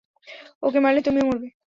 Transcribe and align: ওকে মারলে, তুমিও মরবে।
ওকে 0.63 0.79
মারলে, 0.79 1.01
তুমিও 1.03 1.27
মরবে। 1.27 1.47